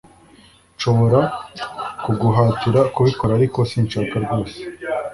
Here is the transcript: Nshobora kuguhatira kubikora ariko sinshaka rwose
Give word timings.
Nshobora 0.75 1.19
kuguhatira 2.03 2.81
kubikora 2.93 3.31
ariko 3.39 3.59
sinshaka 3.69 4.15
rwose 4.23 4.57